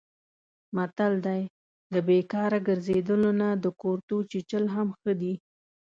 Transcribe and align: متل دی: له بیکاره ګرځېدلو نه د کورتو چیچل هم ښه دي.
متل 0.75 1.13
دی: 1.25 1.41
له 1.93 1.99
بیکاره 2.07 2.59
ګرځېدلو 2.67 3.31
نه 3.41 3.49
د 3.63 3.65
کورتو 3.81 4.17
چیچل 4.31 4.65
هم 4.75 4.87
ښه 4.99 5.11
دي. 5.21 5.33